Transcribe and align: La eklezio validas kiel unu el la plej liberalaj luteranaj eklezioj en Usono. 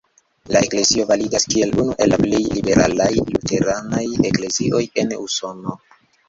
La 0.53 0.59
eklezio 0.67 1.03
validas 1.09 1.43
kiel 1.53 1.73
unu 1.83 1.93
el 2.05 2.09
la 2.13 2.19
plej 2.21 2.39
liberalaj 2.53 3.11
luteranaj 3.19 4.03
eklezioj 4.31 4.83
en 5.05 5.15
Usono. 5.29 5.79